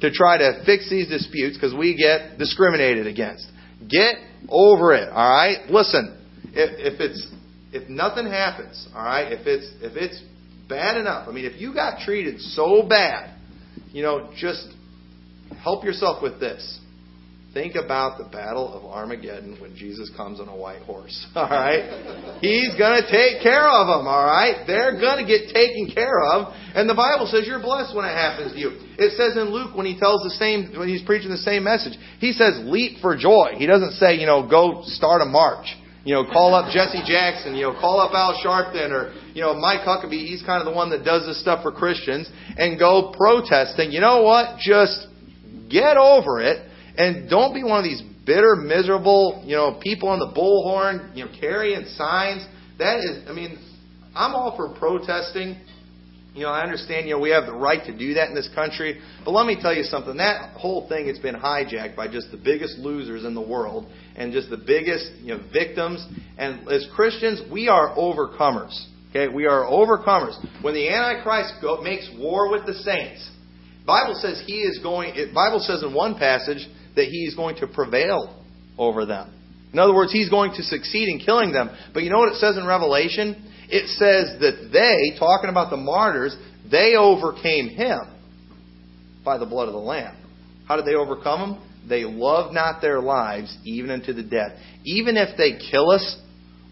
[0.00, 3.46] to try to fix these disputes because we get discriminated against.
[3.88, 4.16] Get
[4.48, 5.70] over it, all right?
[5.70, 6.16] Listen,
[6.52, 7.26] if, if it's
[7.72, 10.22] if nothing happens, all right, if it's if it's
[10.70, 11.28] bad enough.
[11.28, 13.36] I mean, if you got treated so bad,
[13.92, 14.66] you know, just
[15.62, 16.80] help yourself with this.
[17.52, 21.26] Think about the battle of Armageddon when Jesus comes on a white horse.
[21.34, 22.38] All right?
[22.40, 24.06] He's going to take care of them.
[24.06, 24.62] All right?
[24.68, 26.54] They're going to get taken care of.
[26.78, 28.78] And the Bible says you're blessed when it happens to you.
[28.98, 31.98] It says in Luke when he tells the same, when he's preaching the same message,
[32.20, 33.58] he says leap for joy.
[33.58, 35.66] He doesn't say, you know, go start a march.
[36.04, 39.54] You know, call up Jesse Jackson, you know, call up Al Sharpton or, you know,
[39.54, 43.12] Mike Huckabee, he's kind of the one that does this stuff for Christians, and go
[43.16, 43.92] protesting.
[43.92, 44.58] You know what?
[44.58, 45.06] Just
[45.68, 50.18] get over it and don't be one of these bitter, miserable, you know, people on
[50.18, 52.46] the bullhorn, you know, carrying signs.
[52.78, 53.58] That is, I mean,
[54.14, 55.60] I'm all for protesting
[56.34, 58.48] you know, I understand, you know, we have the right to do that in this
[58.54, 60.16] country, but let me tell you something.
[60.16, 64.32] That whole thing has been hijacked by just the biggest losers in the world and
[64.32, 66.06] just the biggest, you know, victims.
[66.38, 68.86] And as Christians, we are overcomers.
[69.10, 70.38] Okay, we are overcomers.
[70.62, 73.28] When the Antichrist go, makes war with the saints,
[73.84, 75.14] Bible says he is going.
[75.16, 76.64] It, Bible says in one passage
[76.94, 78.40] that he is going to prevail
[78.78, 79.34] over them.
[79.72, 81.70] In other words, he's going to succeed in killing them.
[81.92, 83.49] But you know what it says in Revelation?
[83.70, 86.36] It says that they, talking about the martyrs,
[86.70, 88.00] they overcame him
[89.24, 90.16] by the blood of the Lamb.
[90.66, 91.88] How did they overcome him?
[91.88, 94.52] They loved not their lives even unto the death.
[94.84, 96.20] Even if they kill us,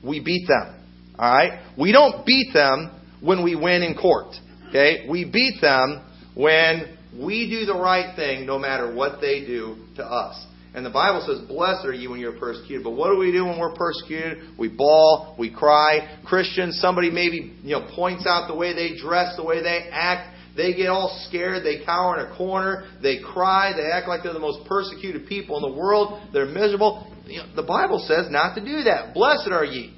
[0.05, 0.85] we beat them.
[1.19, 1.61] All right?
[1.77, 4.35] We don't beat them when we win in court.
[4.69, 5.07] Okay?
[5.09, 10.05] We beat them when we do the right thing no matter what they do to
[10.05, 10.47] us.
[10.75, 12.85] And the Bible says, Blessed are you when you're persecuted.
[12.85, 14.59] But what do we do when we're persecuted?
[14.59, 16.19] We bawl, we cry.
[16.25, 20.37] Christians, somebody maybe you know points out the way they dress, the way they act.
[20.57, 21.65] They get all scared.
[21.65, 22.89] They cower in a corner.
[23.01, 23.73] They cry.
[23.77, 26.21] They act like they're the most persecuted people in the world.
[26.33, 27.13] They're miserable.
[27.27, 29.15] You know, the Bible says not to do that.
[29.15, 29.95] Blessed are ye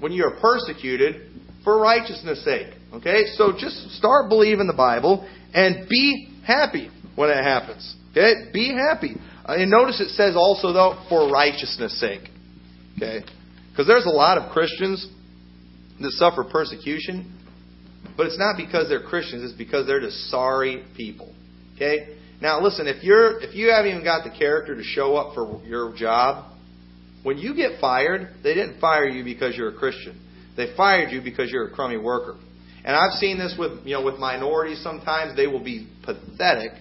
[0.00, 1.30] when you are persecuted
[1.62, 2.68] for righteousness' sake.
[2.94, 3.24] Okay?
[3.34, 7.94] So just start believing the Bible and be happy when it happens.
[8.12, 8.50] Okay?
[8.52, 9.16] Be happy.
[9.46, 12.28] Uh, and notice it says also, though, for righteousness' sake.
[12.96, 13.24] Okay?
[13.70, 15.06] Because there's a lot of Christians
[16.00, 17.32] that suffer persecution,
[18.16, 21.34] but it's not because they're Christians, it's because they're just sorry people.
[21.76, 22.16] Okay?
[22.40, 25.62] Now listen, if you're if you haven't even got the character to show up for
[25.64, 26.52] your job,
[27.22, 30.20] when you get fired, they didn't fire you because you're a Christian.
[30.56, 32.36] They fired you because you're a crummy worker.
[32.84, 36.72] And I've seen this with you know with minorities sometimes they will be pathetic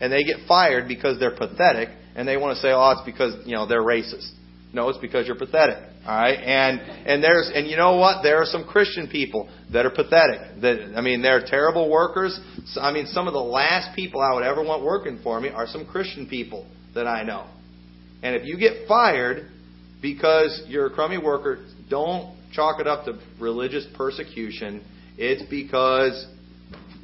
[0.00, 3.46] and they get fired because they're pathetic, and they want to say, "Oh, it's because
[3.46, 4.30] you know they're racist."
[4.72, 5.78] No, it's because you're pathetic.
[6.06, 8.22] All right, and and there's and you know what?
[8.22, 10.60] There are some Christian people that are pathetic.
[10.60, 12.38] That I mean, they're terrible workers.
[12.66, 15.48] So, I mean, some of the last people I would ever want working for me
[15.48, 17.46] are some Christian people that I know.
[18.22, 19.50] And if you get fired
[20.02, 24.84] because you're a crummy worker, don't chalk it up to religious persecution.
[25.16, 26.26] It's because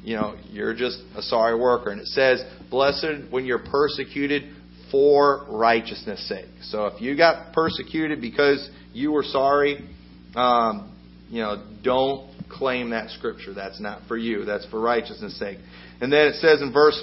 [0.03, 1.89] you know, you're just a sorry worker.
[1.89, 4.51] And it says, blessed when you're persecuted
[4.91, 6.49] for righteousness' sake.
[6.63, 9.87] So if you got persecuted because you were sorry,
[10.35, 10.91] um,
[11.29, 13.53] you know, don't claim that scripture.
[13.53, 14.43] That's not for you.
[14.43, 15.59] That's for righteousness' sake.
[16.01, 16.99] And then it says in verse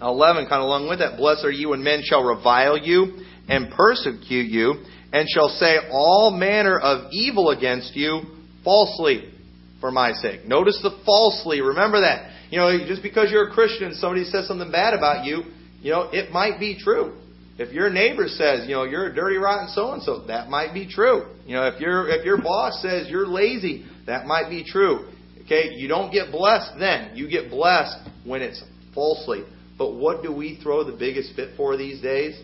[0.00, 3.70] 11, kind of along with that, blessed are you when men shall revile you and
[3.72, 8.22] persecute you and shall say all manner of evil against you
[8.64, 9.30] falsely
[9.78, 10.46] for my sake.
[10.46, 11.60] Notice the falsely.
[11.60, 12.29] Remember that.
[12.50, 15.44] You know, just because you're a Christian somebody says something bad about you,
[15.80, 17.16] you know, it might be true.
[17.58, 20.72] If your neighbor says, you know, you're a dirty, rotten so and so, that might
[20.72, 21.26] be true.
[21.46, 25.10] You know, if your if your boss says you're lazy, that might be true.
[25.44, 27.16] Okay, you don't get blessed then.
[27.16, 28.62] You get blessed when it's
[28.94, 29.44] falsely.
[29.76, 32.40] But what do we throw the biggest fit for these days?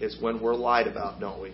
[0.00, 1.52] It's when we're lied about, don't we?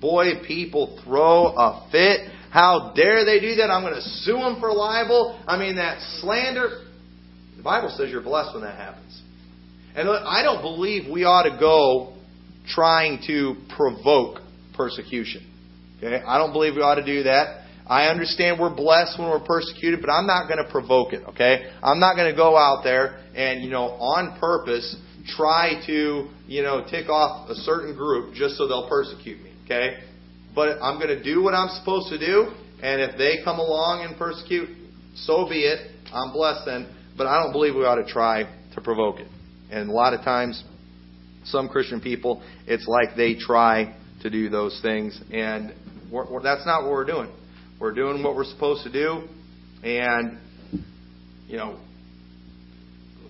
[0.00, 2.30] Boy, people throw a fit.
[2.50, 3.70] How dare they do that?
[3.70, 5.40] I'm going to sue them for libel.
[5.46, 6.84] I mean, that slander.
[7.56, 9.22] The Bible says you're blessed when that happens.
[9.94, 12.16] And I don't believe we ought to go
[12.68, 14.40] trying to provoke
[14.76, 15.46] persecution.
[15.98, 16.22] Okay?
[16.26, 17.60] I don't believe we ought to do that.
[17.86, 21.72] I understand we're blessed when we're persecuted, but I'm not going to provoke it, okay?
[21.82, 24.94] I'm not going to go out there and, you know, on purpose
[25.36, 29.98] try to, you know, tick off a certain group just so they'll persecute me, okay?
[30.54, 34.04] But I'm going to do what I'm supposed to do, and if they come along
[34.04, 34.68] and persecute,
[35.14, 35.90] so be it.
[36.12, 39.28] I'm blessed then, but I don't believe we ought to try to provoke it.
[39.70, 40.64] And a lot of times,
[41.44, 45.72] some Christian people, it's like they try to do those things, and
[46.10, 47.32] we're, we're, that's not what we're doing.
[47.78, 49.28] We're doing what we're supposed to do,
[49.82, 50.38] and
[51.46, 51.78] you know,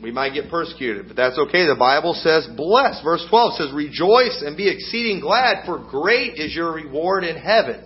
[0.03, 1.67] we might get persecuted, but that's okay.
[1.67, 6.55] The Bible says, "Bless." Verse twelve says, "Rejoice and be exceeding glad, for great is
[6.55, 7.81] your reward in heaven."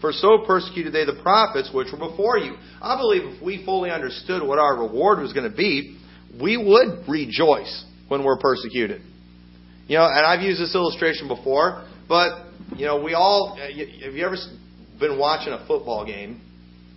[0.00, 2.56] For so persecuted they the prophets which were before you.
[2.80, 5.96] I believe if we fully understood what our reward was going to be,
[6.40, 9.02] we would rejoice when we're persecuted.
[9.88, 14.24] You know, and I've used this illustration before, but you know, we all have you
[14.24, 14.36] ever
[14.98, 16.40] been watching a football game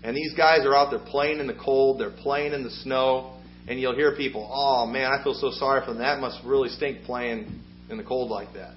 [0.04, 3.38] and these guys are out there playing in the cold, they're playing in the snow,
[3.68, 6.00] and you'll hear people, "Oh man, I feel so sorry for them.
[6.00, 8.74] That must really stink playing in the cold like that."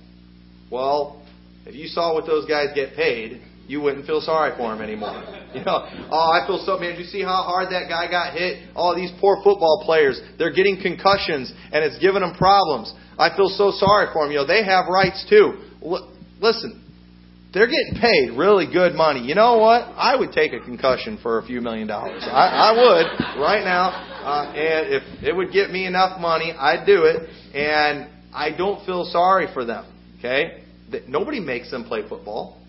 [0.71, 1.23] Well,
[1.67, 5.23] if you saw what those guys get paid, you wouldn't feel sorry for him anymore.
[5.57, 8.37] You know, oh, I feel so, man, did you see how hard that guy got
[8.37, 8.69] hit?
[8.77, 12.93] All oh, these poor football players, they're getting concussions and it's giving them problems.
[13.17, 14.33] I feel so sorry for them.
[14.33, 15.57] You know, they have rights too.
[15.81, 16.85] L- listen,
[17.55, 19.25] they're getting paid really good money.
[19.25, 19.89] You know what?
[19.97, 22.21] I would take a concussion for a few million dollars.
[22.29, 26.85] I, I would right now, uh, and if it would get me enough money, I'd
[26.85, 27.31] do it.
[27.55, 29.87] And I don't feel sorry for them.
[30.19, 30.65] Okay,
[31.07, 32.61] nobody makes them play football.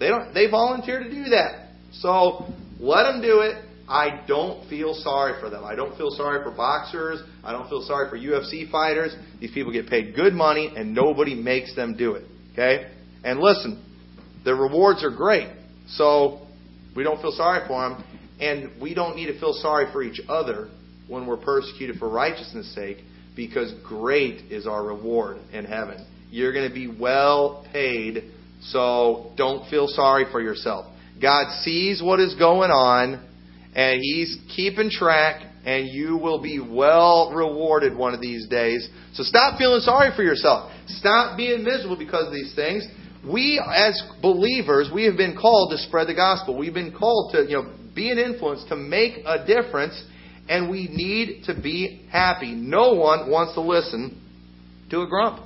[0.00, 0.34] They don't.
[0.34, 1.68] They volunteer to do that.
[1.92, 3.64] So let them do it.
[3.88, 5.62] I don't feel sorry for them.
[5.62, 7.20] I don't feel sorry for boxers.
[7.44, 9.14] I don't feel sorry for UFC fighters.
[9.40, 12.24] These people get paid good money and nobody makes them do it.
[12.54, 12.90] Okay?
[13.22, 13.84] And listen,
[14.44, 15.48] the rewards are great.
[15.86, 16.48] So
[16.96, 18.04] we don't feel sorry for them.
[18.40, 20.70] And we don't need to feel sorry for each other
[21.08, 22.98] when we're persecuted for righteousness' sake
[23.36, 26.06] because great is our reward in heaven.
[26.30, 28.32] You're going to be well paid
[28.68, 30.86] so don't feel sorry for yourself.
[31.20, 33.24] God sees what is going on,
[33.74, 38.88] and He's keeping track, and you will be well rewarded one of these days.
[39.12, 40.72] So stop feeling sorry for yourself.
[40.86, 42.86] Stop being miserable because of these things.
[43.26, 46.58] We, as believers, we have been called to spread the gospel.
[46.58, 50.02] We've been called to, you know, be an influence, to make a difference,
[50.48, 52.52] and we need to be happy.
[52.52, 54.20] No one wants to listen
[54.90, 55.40] to a grump.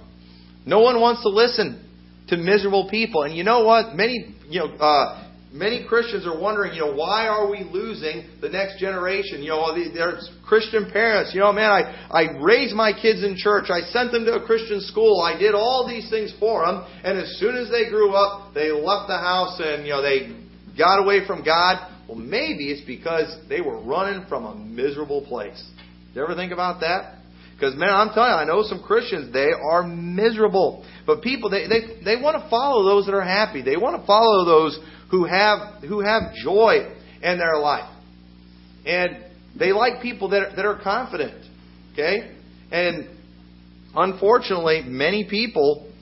[0.67, 1.85] No one wants to listen
[2.29, 3.23] to miserable people.
[3.23, 3.95] And you know what?
[3.95, 8.49] Many, you know, uh, many Christians are wondering, you know, why are we losing the
[8.49, 9.43] next generation?
[9.43, 11.33] You know, there's Christian parents.
[11.33, 13.71] You know, man, I, I raised my kids in church.
[13.71, 15.21] I sent them to a Christian school.
[15.23, 16.85] I did all these things for them.
[17.05, 20.37] And as soon as they grew up, they left the house and, you know, they
[20.77, 21.95] got away from God.
[22.09, 25.63] Well, maybe it's because they were running from a miserable place.
[26.15, 27.17] You ever think about that?
[27.55, 30.87] Because man, I'm telling you, I know some Christians, they are miserable.
[31.07, 33.63] But people, they, they, they want to follow those that are happy.
[33.63, 34.79] They want to follow those
[35.11, 37.91] who have, who have joy in their life.
[38.87, 39.25] And
[39.59, 41.45] they like people that, that are confident.
[41.93, 42.37] Okay?
[42.71, 43.09] And
[43.95, 45.93] unfortunately, many people,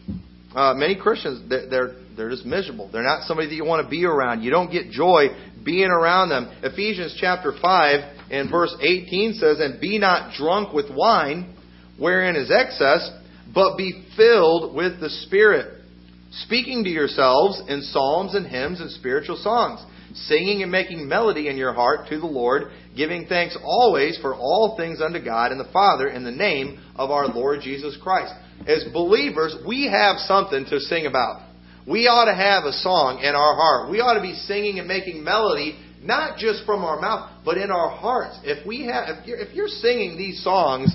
[0.54, 2.90] uh, many Christians, they're, they're, just miserable.
[2.92, 4.42] They're not somebody that you want to be around.
[4.42, 5.28] You don't get joy
[5.64, 6.50] being around them.
[6.62, 11.56] Ephesians chapter 5 and verse 18 says, And be not drunk with wine,
[11.98, 13.10] wherein is excess,
[13.54, 15.82] but be filled with the Spirit,
[16.30, 21.56] speaking to yourselves in psalms and hymns and spiritual songs, singing and making melody in
[21.56, 25.72] your heart to the Lord, giving thanks always for all things unto God and the
[25.72, 28.32] Father in the name of our Lord Jesus Christ.
[28.66, 31.45] As believers, we have something to sing about.
[31.86, 33.90] We ought to have a song in our heart.
[33.90, 37.70] We ought to be singing and making melody not just from our mouth, but in
[37.70, 38.38] our hearts.
[38.42, 40.94] If we have, if you're, if you're singing these songs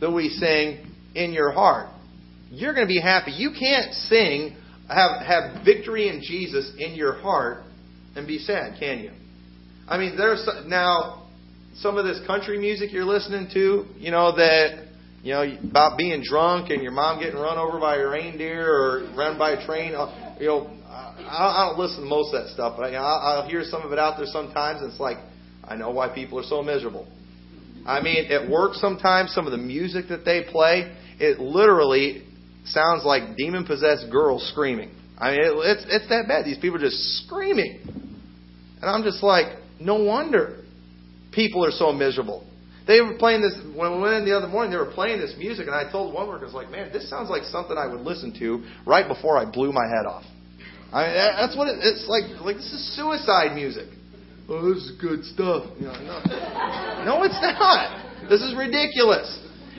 [0.00, 1.88] that we sing in your heart,
[2.50, 3.32] you're going to be happy.
[3.32, 4.56] You can't sing,
[4.88, 7.64] have, have victory in Jesus in your heart
[8.16, 9.12] and be sad, can you?
[9.88, 11.28] I mean, there's now,
[11.76, 14.88] some of this country music you're listening to, you know, that,
[15.22, 19.12] you know, about being drunk and your mom getting run over by a reindeer or
[19.16, 22.74] run by a train, uh, you know, I don't listen to most of that stuff,
[22.76, 25.18] but I'll hear some of it out there sometimes, and it's like,
[25.62, 27.06] I know why people are so miserable.
[27.86, 32.24] I mean, at work sometimes, some of the music that they play, it literally
[32.64, 34.90] sounds like demon possessed girls screaming.
[35.18, 36.44] I mean, it, it's it's that bad.
[36.46, 40.64] These people are just screaming, and I'm just like, no wonder
[41.32, 42.46] people are so miserable.
[42.86, 44.72] They were playing this when we went in the other morning.
[44.72, 47.08] They were playing this music, and I told one worker, "I was like, man, this
[47.08, 50.24] sounds like something I would listen to right before I blew my head off."
[50.92, 52.24] I mean, that's what it, it's like.
[52.40, 53.88] Like this is suicide music.
[54.48, 55.70] Oh, this is good stuff.
[55.78, 56.18] You know, no.
[57.06, 58.28] no, it's not.
[58.28, 59.30] This is ridiculous.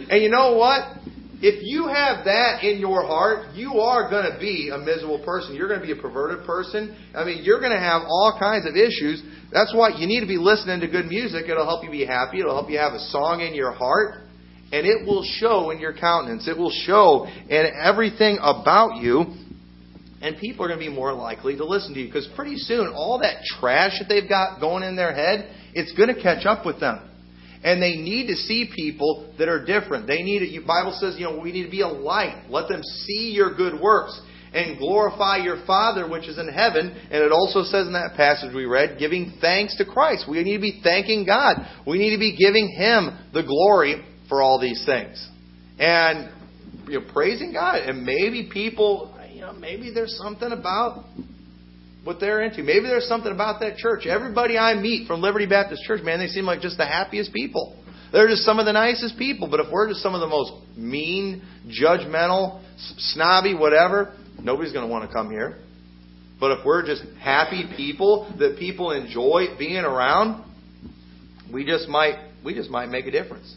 [0.10, 0.98] And you know what?
[1.42, 5.56] If you have that in your heart, you are going to be a miserable person.
[5.56, 6.96] You're going to be a perverted person.
[7.16, 9.24] I mean, you're going to have all kinds of issues.
[9.52, 11.50] That's why you need to be listening to good music.
[11.50, 12.40] It'll help you be happy.
[12.40, 14.22] It'll help you have a song in your heart.
[14.72, 16.48] And it will show in your countenance.
[16.48, 19.34] It will show in everything about you
[20.22, 22.94] and people are going to be more likely to listen to you because pretty soon
[22.94, 26.66] all that trash that they've got going in their head, it's going to catch up
[26.66, 27.11] with them.
[27.64, 30.08] And they need to see people that are different.
[30.08, 30.66] They need it.
[30.66, 32.46] Bible says, you know, we need to be a light.
[32.50, 34.20] Let them see your good works
[34.54, 36.90] and glorify your Father which is in heaven.
[37.12, 40.26] And it also says in that passage we read, giving thanks to Christ.
[40.30, 41.58] We need to be thanking God.
[41.86, 45.30] We need to be giving Him the glory for all these things.
[45.80, 46.32] And
[46.88, 47.82] you know, praising God.
[47.82, 51.06] And maybe people you know, maybe there's something about
[52.04, 52.64] what they're into.
[52.64, 54.06] Maybe there's something about that church.
[54.06, 57.78] Everybody I meet from Liberty Baptist Church, man, they seem like just the happiest people.
[58.12, 59.48] They're just some of the nicest people.
[59.50, 62.62] But if we're just some of the most mean, judgmental,
[62.98, 65.60] snobby, whatever, nobody's going to want to come here.
[66.40, 70.44] But if we're just happy people that people enjoy being around,
[71.54, 73.56] we just might we just might make a difference.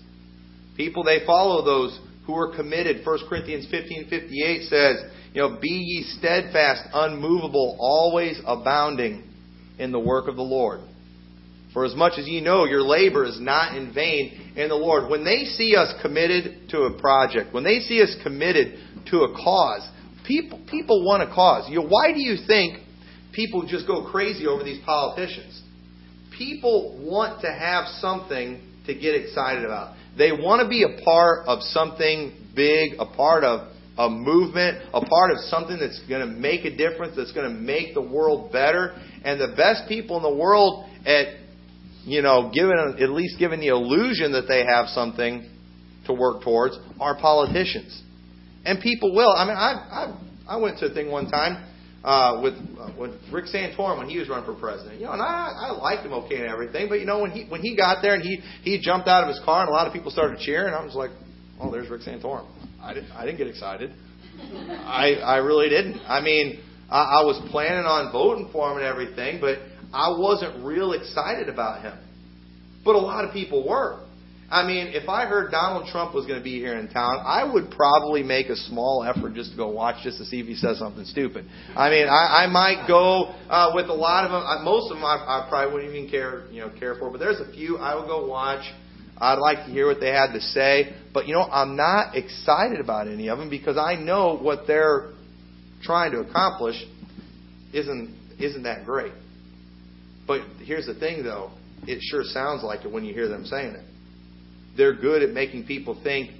[0.76, 3.04] People they follow those who are committed.
[3.04, 9.24] 1 Corinthians 15:58 says, you know, be ye steadfast, unmovable, always abounding
[9.78, 10.80] in the work of the Lord.
[11.72, 15.10] For as much as ye know, your labor is not in vain in the Lord.
[15.10, 18.78] When they see us committed to a project, when they see us committed
[19.10, 19.87] to a cause,
[20.24, 21.68] people people want a cause.
[21.68, 22.78] You know, why do you think
[23.32, 25.60] people just go crazy over these politicians?
[26.38, 29.96] People want to have something to get excited about.
[30.16, 35.00] They want to be a part of something big, a part of a movement, a
[35.00, 38.53] part of something that's going to make a difference, that's going to make the world
[38.53, 38.94] better.
[39.24, 41.35] And the best people in the world at,
[42.05, 45.48] you know, given at least giving the illusion that they have something
[46.07, 48.03] to work towards are politicians.
[48.64, 49.31] And people will.
[49.31, 49.72] I mean, I
[50.48, 51.73] I, I went to a thing one time
[52.04, 55.00] uh, with uh, with Rick Santorum when he was running for president.
[55.00, 57.44] You know, and I I liked him okay and everything, but you know when he
[57.44, 59.86] when he got there and he he jumped out of his car and a lot
[59.86, 61.10] of people started cheering, I was like,
[61.60, 62.46] oh, there's Rick Santorum.
[62.82, 63.94] I didn't, I didn't get excited.
[64.38, 66.00] I, I really didn't.
[66.06, 69.58] I mean, I, I was planning on voting for him and everything, but
[69.92, 71.96] I wasn't real excited about him.
[72.84, 74.04] But a lot of people were.
[74.50, 77.50] I mean, if I heard Donald Trump was going to be here in town, I
[77.50, 80.54] would probably make a small effort just to go watch, just to see if he
[80.54, 81.46] says something stupid.
[81.74, 84.64] I mean, I, I might go uh, with a lot of them.
[84.64, 87.11] Most of them, I, I probably wouldn't even care, you know, care for.
[87.11, 88.64] But there's a few I would go watch.
[89.16, 90.94] I'd like to hear what they had to say.
[91.12, 95.12] But, you know, I'm not excited about any of them because I know what they're
[95.83, 96.76] trying to accomplish
[97.72, 99.12] isn't, isn't that great.
[100.26, 101.52] But here's the thing, though.
[101.87, 103.85] It sure sounds like it when you hear them saying it.
[104.76, 106.30] They're good at making people think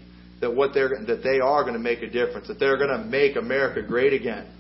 [0.41, 3.05] that what they're that they are going to make a difference, that they're going to
[3.05, 4.51] make America great again.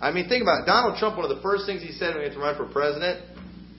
[0.00, 0.66] I mean, think about it.
[0.66, 1.16] Donald Trump.
[1.16, 3.24] One of the first things he said when he run for president: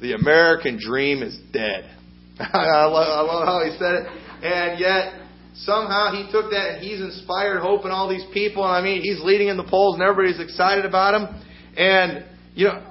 [0.01, 1.93] "The American dream is dead."
[2.39, 4.07] I, love, I love how he said it.
[4.45, 8.63] And yet, somehow he took that and he's inspired hope in all these people.
[8.63, 11.41] And I mean, he's leading in the polls and everybody's excited about him.
[11.77, 12.83] And, you know,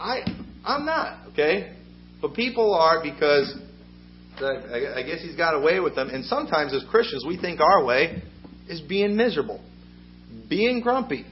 [0.00, 0.20] I,
[0.64, 1.76] I'm not, okay?
[2.22, 3.54] But people are because
[4.36, 6.08] I guess he's got away with them.
[6.10, 8.22] And sometimes as Christians, we think our way
[8.68, 9.62] is being miserable,
[10.48, 11.24] being grumpy,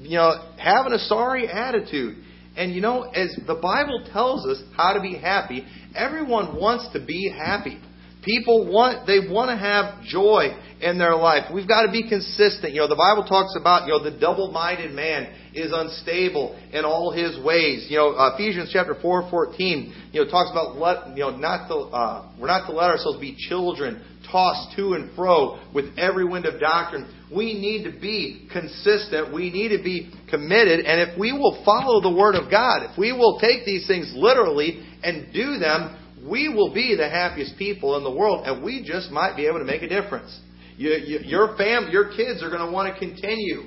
[0.00, 2.16] you know, having a sorry attitude.
[2.56, 5.64] And you know, as the Bible tells us how to be happy,
[5.94, 7.80] everyone wants to be happy.
[8.22, 11.50] People want they want to have joy in their life.
[11.52, 12.72] We've got to be consistent.
[12.72, 17.10] You know, the Bible talks about, you know, the double-minded man is unstable in all
[17.10, 17.86] his ways.
[17.88, 21.74] You know, Ephesians chapter 4, 14, you know, talks about let you know, not to
[21.74, 26.44] uh, we're not to let ourselves be children tossed to and fro with every wind
[26.44, 27.08] of doctrine.
[27.34, 29.32] We need to be consistent.
[29.32, 30.84] We need to be committed.
[30.84, 34.12] And if we will follow the Word of God, if we will take these things
[34.14, 38.82] literally and do them, we will be the happiest people in the world, and we
[38.84, 40.38] just might be able to make a difference.
[40.76, 43.62] You, you, your fam, your kids are going to want to continue,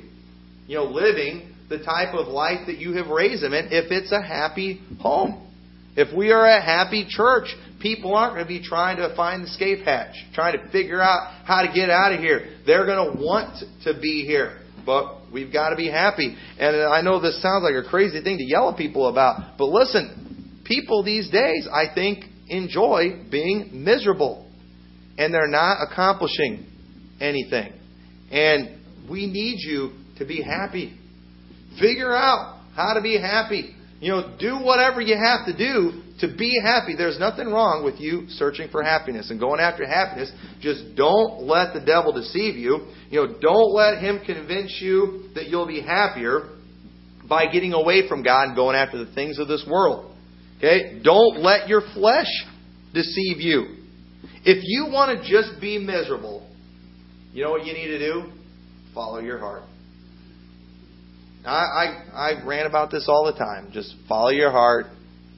[0.67, 4.11] you know, living the type of life that you have raised them in if it's
[4.11, 5.47] a happy home.
[5.95, 7.47] If we are a happy church,
[7.81, 11.43] people aren't going to be trying to find the escape hatch, trying to figure out
[11.45, 12.57] how to get out of here.
[12.65, 14.59] They're going to want to be here.
[14.85, 16.35] But we've got to be happy.
[16.57, 19.65] And I know this sounds like a crazy thing to yell at people about, but
[19.65, 24.47] listen, people these days, I think, enjoy being miserable.
[25.17, 26.65] And they're not accomplishing
[27.19, 27.73] anything.
[28.31, 30.97] And we need you to be happy.
[31.79, 33.75] Figure out how to be happy.
[33.99, 36.95] You know, do whatever you have to do to be happy.
[36.97, 40.31] There's nothing wrong with you searching for happiness and going after happiness.
[40.59, 42.87] Just don't let the devil deceive you.
[43.09, 46.49] You know, don't let him convince you that you'll be happier
[47.27, 50.10] by getting away from God and going after the things of this world.
[50.61, 51.01] Okay?
[51.03, 52.27] Don't let your flesh
[52.93, 53.77] deceive you.
[54.43, 56.47] If you want to just be miserable,
[57.33, 58.31] you know what you need to do?
[58.93, 59.63] Follow your heart.
[61.43, 63.71] I, I I rant about this all the time.
[63.71, 64.85] Just follow your heart.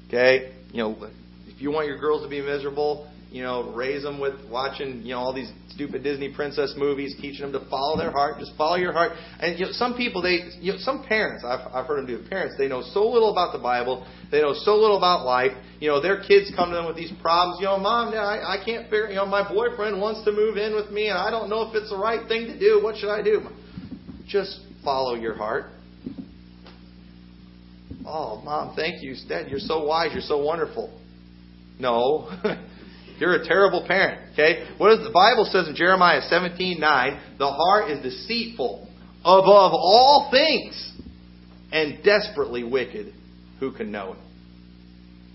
[0.07, 0.53] Okay?
[0.71, 1.09] You know,
[1.47, 5.16] if you want your girls to be miserable, you know, raise them with watching, you
[5.16, 8.38] know, all these stupid Disney princess movies, teaching them to follow their heart.
[8.38, 9.14] Just follow your heart.
[9.40, 12.30] And you know, some people, they, you know, some parents, I've, I've heard them do.
[12.30, 14.06] Parents, they know so little about the Bible.
[14.30, 15.52] They know so little about life.
[15.80, 17.58] You know, their kids come to them with these problems.
[17.60, 19.10] You know, mom, I, I can't figure.
[19.10, 21.74] You know, my boyfriend wants to move in with me, and I don't know if
[21.74, 22.82] it's the right thing to do.
[22.84, 23.50] What should I do?
[24.28, 25.72] Just follow your heart.
[28.06, 29.50] Oh, mom, thank you, Dad.
[29.50, 30.12] You're so wise.
[30.14, 31.02] You're so wonderful.
[31.80, 32.30] No.
[33.24, 34.34] You're a terrible parent.
[34.34, 34.67] Okay?
[34.78, 37.21] What does the Bible says in Jeremiah 17, 9?
[37.39, 38.86] The heart is deceitful
[39.21, 40.91] above all things
[41.71, 43.13] and desperately wicked.
[43.61, 44.19] Who can know it?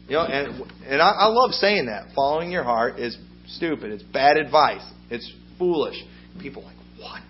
[0.07, 2.09] You know, and and I, I love saying that.
[2.15, 3.17] Following your heart is
[3.47, 3.91] stupid.
[3.91, 4.85] It's bad advice.
[5.09, 5.97] It's foolish.
[6.43, 7.23] People like, what?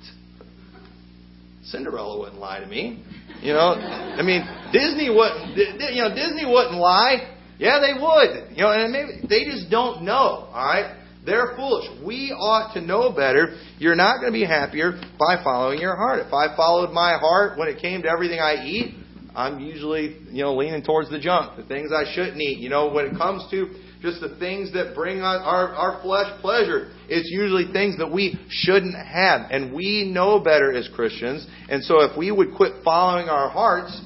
[1.67, 3.05] Cinderella wouldn't lie to me.
[3.43, 4.43] You know, I mean,
[4.73, 5.57] Disney wouldn't.
[5.57, 7.37] You know, Disney wouldn't lie.
[7.59, 8.57] Yeah, they would.
[8.57, 10.49] You know, and maybe they just don't know.
[10.49, 10.97] All right,
[11.27, 11.87] they're foolish.
[12.05, 13.57] We ought to know better.
[13.79, 16.21] You're not going to be happier by following your heart.
[16.21, 18.95] If I followed my heart when it came to everything I eat,
[19.35, 22.59] I'm usually you know leaning towards the junk, the things I shouldn't eat.
[22.59, 26.93] You know, when it comes to just the things that bring our, our flesh pleasure.
[27.09, 29.51] It's usually things that we shouldn't have.
[29.51, 31.47] And we know better as Christians.
[31.69, 34.01] And so if we would quit following our hearts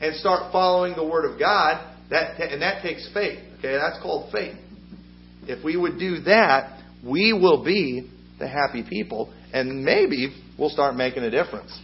[0.00, 3.38] and start following the Word of God, that, and that takes faith.
[3.58, 4.56] Okay, that's called faith.
[5.46, 10.96] If we would do that, we will be the happy people, and maybe we'll start
[10.96, 11.78] making a difference.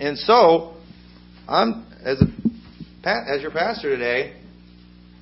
[0.00, 0.76] And so,
[1.48, 2.48] I'm as a
[3.08, 4.36] as your pastor today,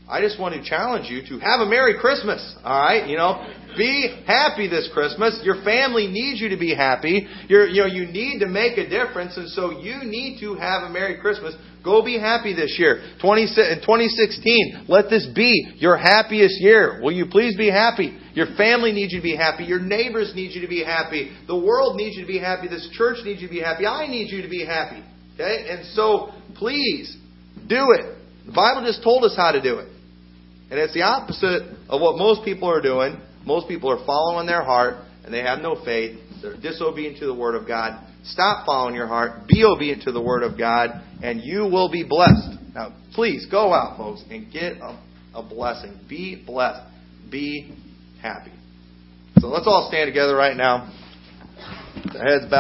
[0.08, 2.56] I just want to challenge you to have a Merry Christmas.
[2.64, 3.46] All right, you know,
[3.76, 5.40] be happy this Christmas.
[5.44, 7.26] Your family needs you to be happy.
[7.48, 10.84] You're, you know, you need to make a difference, and so you need to have
[10.84, 11.54] a Merry Christmas.
[11.84, 13.00] Go be happy this year.
[13.20, 17.00] 20, 2016, let this be your happiest year.
[17.00, 18.18] Will you please be happy?
[18.34, 19.64] Your family needs you to be happy.
[19.64, 21.30] Your neighbors need you to be happy.
[21.46, 22.66] The world needs you to be happy.
[22.66, 23.86] This church needs you to be happy.
[23.86, 25.02] I need you to be happy.
[25.34, 25.68] Okay?
[25.70, 27.16] And so, please,
[27.68, 28.18] do it.
[28.46, 29.88] The Bible just told us how to do it.
[30.70, 33.20] And it's the opposite of what most people are doing.
[33.46, 36.18] Most people are following their heart and they have no faith.
[36.42, 38.04] They're disobedient to the Word of God.
[38.24, 39.46] Stop following your heart.
[39.46, 42.58] Be obedient to the Word of God, and you will be blessed.
[42.74, 45.00] Now, please go out, folks, and get a,
[45.34, 45.98] a blessing.
[46.08, 46.82] Be blessed.
[47.30, 47.72] Be
[48.20, 48.52] happy.
[49.38, 50.92] So let's all stand together right now.
[52.12, 52.54] The heads bowed.